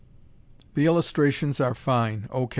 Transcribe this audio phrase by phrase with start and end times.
[0.73, 2.49] The illustrations are fine (O.